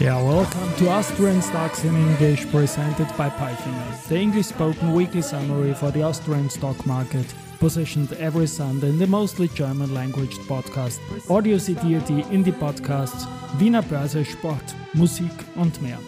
[0.00, 5.74] Yeah, welcome to Austrian Stocks in English, presented by Palfinger, the English spoken weekly summary
[5.74, 7.26] for the Austrian stock market,
[7.58, 11.96] positioned every Sunday in the mostly German language podcast, Audio CD
[12.30, 13.26] Indie Podcasts,
[13.60, 15.98] Wiener Börse, Sport, Musik und mehr.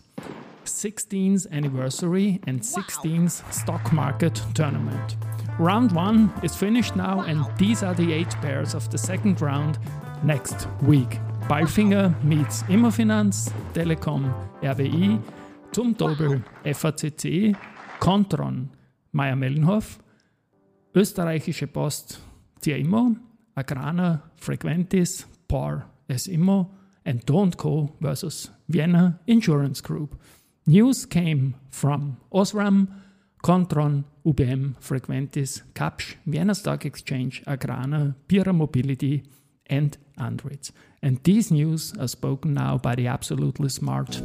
[0.66, 5.16] 16th anniversary and 16th stock market tournament.
[5.58, 9.80] Round 1 is finished now, and these are the 8 pairs of the second round
[10.24, 11.20] next week.
[11.50, 15.20] Palfinger meets Immofinanz, Telekom, RBI,
[15.72, 17.56] Zumtobel, FACC,
[18.00, 18.70] Kontron,
[19.14, 20.00] Mayr-Melnhof,
[20.96, 22.20] Österreichische Post,
[22.62, 23.16] TIMO,
[23.58, 26.70] Agrana, Frequentis, Porr, SIMO,
[27.06, 30.20] and DO&CO versus Vienna Insurance Group.
[30.66, 32.88] News came from Osram,
[33.44, 39.24] Kontron, UBM, Frequentis, Kapsch, Vienna Stock Exchange, Agrana, Pierer Mobility,
[39.68, 40.72] and Andritz.
[41.02, 44.22] And these news are spoken now by the absolutely smart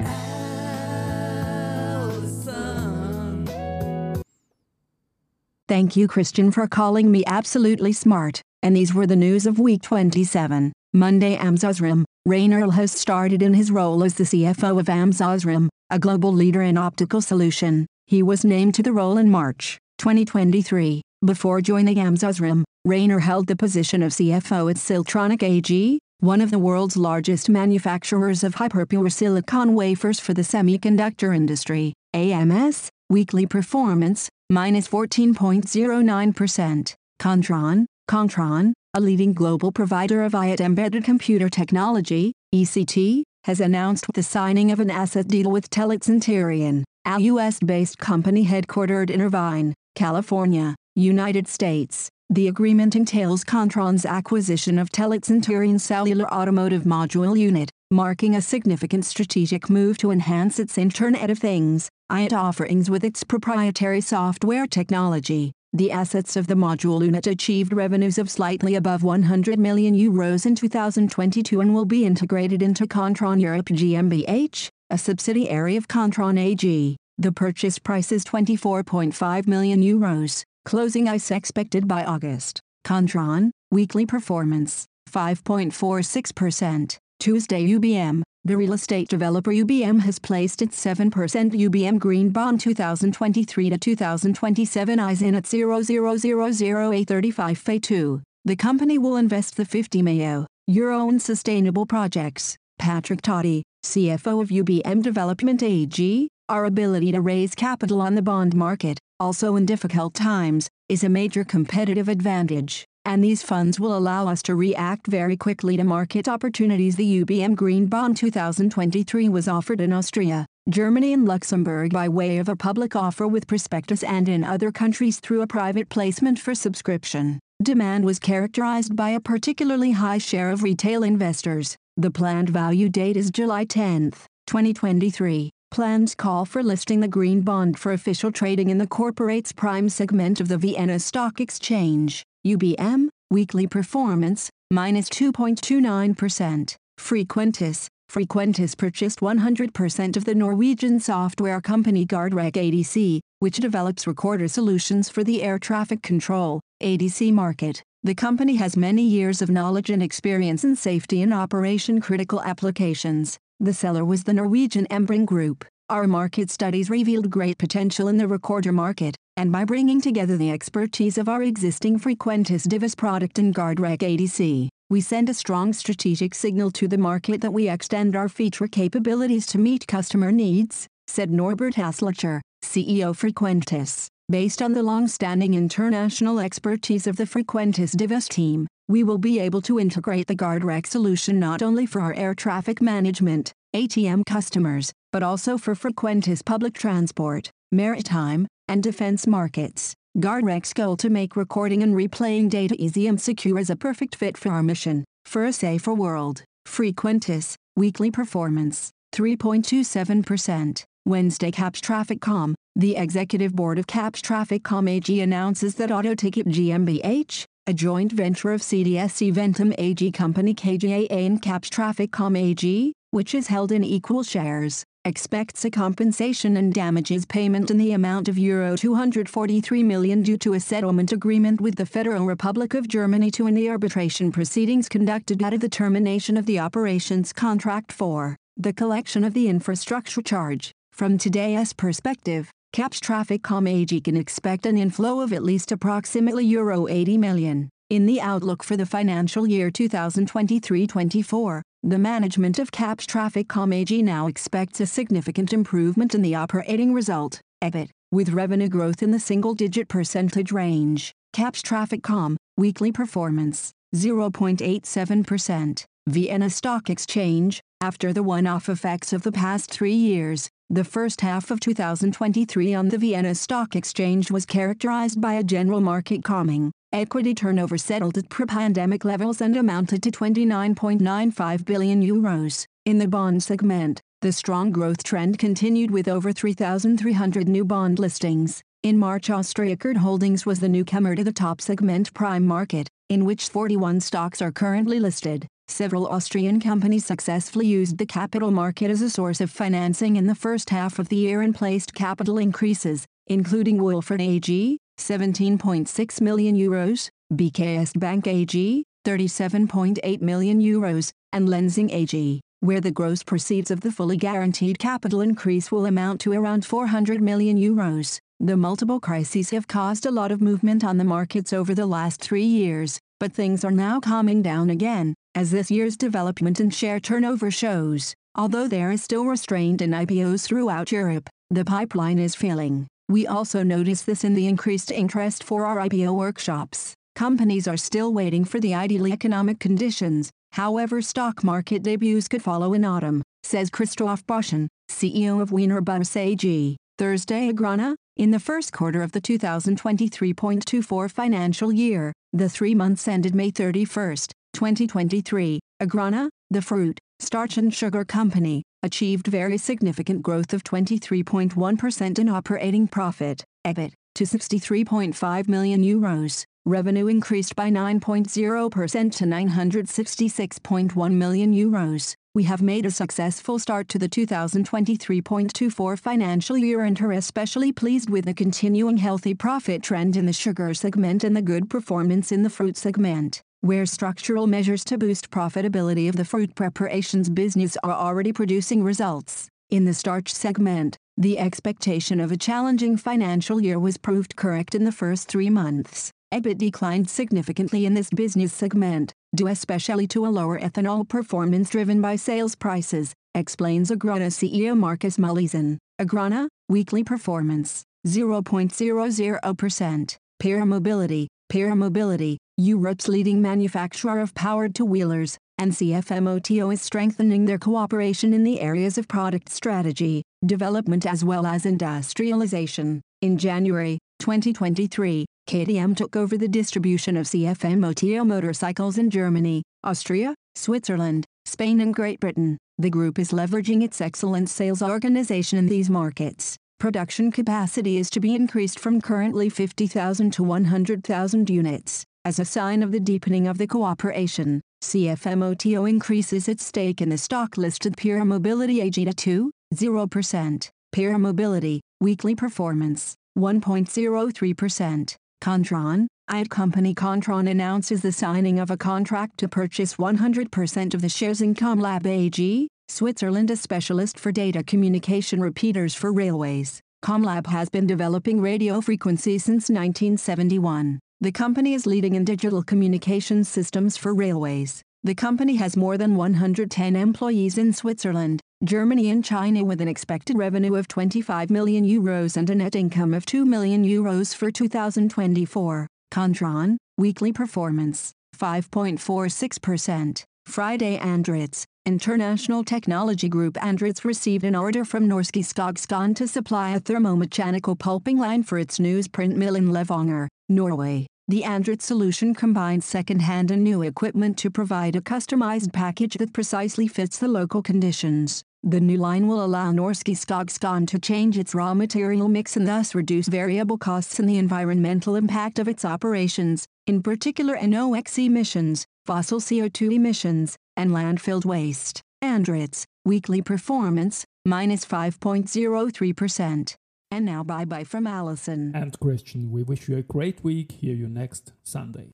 [5.67, 8.43] Thank you, Christian, for calling me absolutely smart.
[8.63, 10.75] And these were the news of week 27.
[10.97, 12.05] Monday, ams OSRAM.
[12.25, 16.63] Rainer has started in his role as the CFO of ams OSRAM, a global leader
[16.63, 17.85] in optical solution.
[18.07, 21.03] He was named to the role in March 2023.
[21.25, 26.53] Before joining ams OSRAM, Rainer held the position of CFO at Siltronic AG, one of
[26.53, 31.93] the world's largest manufacturers of hyperpure silicon wafers for the semiconductor industry.
[32.15, 36.95] AMS, weekly performance, minus 14.09%.
[37.19, 44.23] Kontron, Kontron, a leading global provider of IoT embedded computer technology, ECT, has announced the
[44.23, 50.77] signing of an asset deal with Telit Cinterion, a U.S.-based company headquartered in Irvine, California,
[50.95, 52.09] United States.
[52.31, 59.05] The agreement entails Kontron's acquisition of Telit Cinterion Cellular Automotive Module Unit, marking a significant
[59.05, 65.53] strategic move to enhance its Internet of Things, IoT offerings with its proprietary software technology.
[65.75, 70.55] The assets of the module unit achieved revenues of slightly above 100 million euros in
[70.55, 76.97] 2022 and will be integrated into Kontron Europe GmbH, a subsidiary of Kontron AG.
[77.19, 82.61] The purchase price is 24.5 million euros, closing is expected by August.
[82.85, 86.99] Kontron, weekly performance, 5.46%.
[87.25, 93.71] Tuesday UBM, the real estate developer UBM has placed its 7% UBM Green Bond 2023
[93.71, 98.21] to 2027 ISIN at 0000835 Fe 2.
[98.45, 102.59] The company will invest the 50 million euro in sustainable projects.
[102.79, 108.55] Patric Thate, CFO of UBM Development AG, our ability to raise capital on the bond
[108.55, 114.29] market, also in difficult times, is a major competitive advantage and these funds will allow
[114.29, 116.97] us to react very quickly to market opportunities.
[116.97, 122.49] The UBM Green Bond 2023 was offered in Austria, Germany, and Luxembourg by way of
[122.49, 127.39] a public offer with prospectus and in other countries through a private placement for subscription.
[127.63, 131.77] Demand was characterized by a particularly high share of retail investors.
[131.97, 134.13] The planned value date is July 10,
[134.47, 135.51] 2023.
[135.71, 140.41] Plans call for listing the green bond for official trading in the corporate's prime segment
[140.41, 142.23] of the Vienna Stock Exchange.
[142.47, 146.77] UBM, weekly performance, minus 2.29%.
[147.01, 155.09] Frequentis, Frequentis purchased 100% of the Norwegian software company GuardRec ADC, which develops recorder solutions
[155.09, 157.83] for the air traffic control ADC market.
[158.03, 163.39] The company has many years of knowledge and experience in safety and operation critical applications.
[163.59, 165.65] The seller was the Norwegian Embring Group.
[165.89, 170.51] Our market studies revealed great potential in the recorder market, and by bringing together the
[170.51, 176.35] expertise of our existing Frequentis DIVOS product and GuardRec ADC, we send a strong strategic
[176.35, 181.31] signal to the market that we extend our feature capabilities to meet customer needs, said
[181.31, 184.07] Norbert Haslacher, CEO Frequentis.
[184.31, 189.61] Based on the long-standing international expertise of the Frequentis DIVOS team, we will be able
[189.63, 195.23] to integrate the GuardRec solution not only for our air traffic management, ATM customers, but
[195.23, 199.95] also for Frequentis public transport, maritime, and defense markets.
[200.19, 204.37] GuardRec's goal to make recording and replaying data easy and secure is a perfect fit
[204.37, 205.05] for our mission.
[205.25, 210.85] For a safer world, Frequentis, weekly performance, 3.27%.
[211.07, 217.75] Wednesday Kapsch TrafficCom, the executive board of Kapsch TrafficCom AG announces that Autoticket GmbH, a
[217.75, 223.71] joint venture of CTS Eventim AG company KGaA and Caps Traffic.com AG, which is held
[223.71, 229.83] in equal shares, expects a compensation and damages payment in the amount of Euro 243
[229.83, 233.69] million due to a settlement agreement with the Federal Republic of Germany to end the
[233.69, 239.35] arbitration proceedings conducted out of the termination of the operations contract for the collection of
[239.35, 240.73] the infrastructure charge.
[240.93, 246.89] From today's perspective, Kapsch TrafficCom AG can expect an inflow of at least approximately Euro
[246.89, 247.69] 80 million.
[247.91, 254.27] In the outlook for the financial year 2023-24, the management of Kapsch TrafficCom AG now
[254.27, 259.87] expects a significant improvement in the operating result, EBIT, with revenue growth in the single-digit
[259.87, 261.13] percentage range.
[261.35, 265.85] Kapsch Traffic TrafficCom, weekly performance, 0.87%.
[266.07, 271.51] Vienna Stock Exchange, after the one-off effects of the past three years, the first half
[271.51, 276.73] of 2023 on the Vienna Stock Exchange was characterized by a general market calming.
[276.95, 282.67] Equity turnover settled at pre-pandemic levels and amounted to 29.95 billion euros.
[282.85, 288.63] In the bond segment, the strong growth trend continued with over 3,300 new bond listings.
[288.85, 293.49] In March Austriacard Holdings was the newcomer to the top segment prime market, in which
[293.49, 295.49] 41 stocks are currently listed.
[295.67, 300.35] Several Austrian companies successfully used the capital market as a source of financing in the
[300.37, 307.11] first half of the year and placed capital increases, including Wolford AG, 17.6 million euros,
[307.33, 313.93] BKS Bank AG, 37.8 million euros, and Lenzing AG, where the gross proceeds of the
[313.93, 318.19] fully guaranteed capital increase will amount to around 400 million euros.
[318.41, 322.21] The multiple crises have caused a lot of movement on the markets over the last
[322.21, 327.01] three years, but things are now calming down again, as this year's development in share
[327.01, 328.15] turnover shows.
[328.35, 332.87] Although there is still restraint in IPOs throughout Europe, the pipeline is filling.
[333.09, 336.95] We also notice this in the increased interest for our IPO workshops.
[337.15, 342.73] Companies are still waiting for the ideal economic conditions, however stock market debuts could follow
[342.73, 346.77] in autumn, says Christoph Boschen, CEO of Wiener Börse AG.
[346.97, 353.35] Thursday Agrana, in the first quarter of the 2023.24 financial year, the three months ended
[353.35, 354.17] May 31,
[354.55, 362.29] 2023, Agrana, the fruit, starch and sugar company, achieved very significant growth of 23.1% in
[362.29, 366.45] operating profit, EBIT, to 63.5 million euros.
[366.67, 372.15] Revenue increased by 9.0% to 966.1 million euros.
[372.35, 378.11] We have made a successful start to the 2023.24 financial year and are especially pleased
[378.11, 382.43] with the continuing healthy profit trend in the sugar segment and the good performance in
[382.43, 387.95] the fruit segment, where structural measures to boost profitability of the fruit preparations business are
[387.95, 389.49] already producing results.
[389.71, 394.85] In the starch segment, the expectation of a challenging financial year was proved correct in
[394.85, 396.11] the first three months.
[396.31, 402.03] EBIT declined significantly in this business segment, due especially to a lower ethanol performance driven
[402.03, 405.79] by sales prices, explains Agrana CEO Markus Mühleisen.
[405.99, 410.17] Agrana, weekly performance, 0.00%.
[410.43, 417.59] Pierer Mobility, Pierer Mobility, Europe's leading manufacturer of powered two-wheelers, and CFMOTO is strengthening their
[417.59, 423.01] cooperation in the areas of product strategy, development as well as industrialization.
[423.23, 431.25] In January 2023, KTM took over the distribution of CFMOTO motorcycles in Germany, Austria, Switzerland,
[431.45, 432.59] Spain and Great Britain.
[432.79, 436.57] The group is leveraging its excellent sales organization in these markets.
[436.79, 442.05] Production capacity is to be increased from currently 50,000 to 100,000 units.
[442.27, 447.19] As a sign of the deepening of the cooperation, CFMOTO increases its stake in the
[447.19, 450.71] stock-listed Pierer Mobility AG to 0%.
[450.95, 455.17] Pierer Mobility, weekly performance, 1.03%.
[455.41, 461.09] Kontron, IT company Kontron announces the signing of a contract to purchase 100% of the
[461.09, 466.81] shares in Comlab AG, Switzerland a specialist for data communication repeaters for railways.
[467.03, 471.01] Comlab has been developing radio frequency since 1971.
[471.21, 474.83] The company is leading in digital communication systems for railways.
[475.03, 480.39] The company has more than 110 employees in Switzerland, Germany and China with an expected
[480.39, 485.87] revenue of 25 million euros and a net income of 2 million euros for 2024.
[486.11, 490.25] Kontron, weekly performance, 5.46%.
[490.47, 496.71] Friday Andritz, International Technology Group Andritz received an order from Norske Skog Skogn to supply
[496.71, 501.07] a thermomechanical pulping line for its newsprint mill in Levanger, Norway.
[501.29, 506.89] The Andritz solution combines second-hand and new equipment to provide a customized package that precisely
[506.89, 508.43] fits the local conditions.
[508.63, 512.67] The new line will allow Norske Skog Skogn to change its raw material mix and
[512.67, 518.87] thus reduce variable costs and the environmental impact of its operations, in particular NOx emissions,
[519.07, 522.03] fossil CO2 emissions, and landfilled waste.
[522.23, 526.75] Andritz, weekly performance, minus 5.03%.
[527.11, 528.73] And now bye bye from Allison.
[528.75, 530.73] And Christian, we wish you a great week.
[530.73, 532.11] Hear you next Sunday.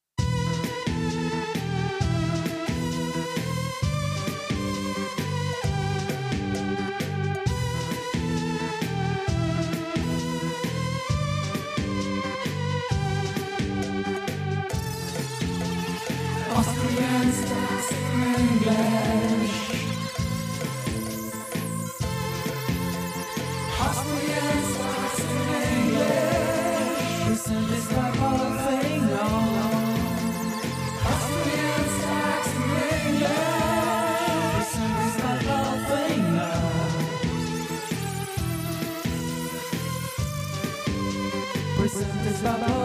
[42.40, 42.79] Sabah